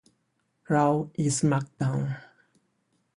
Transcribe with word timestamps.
Raw 0.67 1.11
y 1.15 1.29
SmackDown! 1.29 2.15